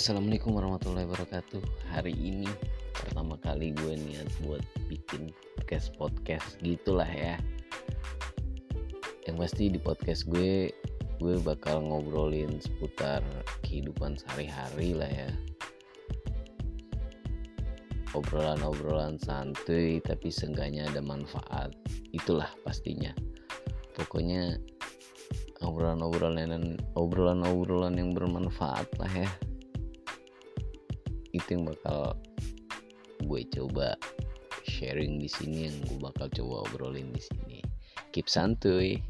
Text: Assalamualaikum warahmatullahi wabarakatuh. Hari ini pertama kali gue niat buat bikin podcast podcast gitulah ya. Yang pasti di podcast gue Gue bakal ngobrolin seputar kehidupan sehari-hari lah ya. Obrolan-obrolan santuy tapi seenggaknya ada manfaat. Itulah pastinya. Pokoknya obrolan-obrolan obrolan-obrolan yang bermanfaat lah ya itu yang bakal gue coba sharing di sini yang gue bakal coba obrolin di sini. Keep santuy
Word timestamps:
Assalamualaikum 0.00 0.56
warahmatullahi 0.56 1.04
wabarakatuh. 1.04 1.60
Hari 1.92 2.16
ini 2.16 2.48
pertama 2.96 3.36
kali 3.36 3.76
gue 3.76 4.00
niat 4.00 4.32
buat 4.40 4.64
bikin 4.88 5.28
podcast 5.60 5.92
podcast 6.00 6.56
gitulah 6.64 7.04
ya. 7.04 7.36
Yang 9.28 9.36
pasti 9.36 9.68
di 9.68 9.76
podcast 9.76 10.24
gue 10.24 10.72
Gue 11.20 11.36
bakal 11.44 11.84
ngobrolin 11.84 12.64
seputar 12.64 13.20
kehidupan 13.60 14.16
sehari-hari 14.16 14.96
lah 14.96 15.12
ya. 15.12 15.28
Obrolan-obrolan 18.16 19.20
santuy 19.20 20.00
tapi 20.00 20.32
seenggaknya 20.32 20.88
ada 20.88 21.04
manfaat. 21.04 21.76
Itulah 22.16 22.48
pastinya. 22.64 23.12
Pokoknya 23.92 24.56
obrolan-obrolan 25.60 26.80
obrolan-obrolan 26.96 28.00
yang 28.00 28.16
bermanfaat 28.16 28.88
lah 28.96 29.12
ya 29.12 29.28
itu 31.40 31.56
yang 31.56 31.64
bakal 31.72 32.14
gue 33.24 33.40
coba 33.52 33.96
sharing 34.68 35.16
di 35.20 35.28
sini 35.28 35.68
yang 35.68 35.76
gue 35.88 35.98
bakal 36.00 36.28
coba 36.30 36.68
obrolin 36.68 37.08
di 37.12 37.22
sini. 37.22 37.58
Keep 38.12 38.28
santuy 38.28 39.00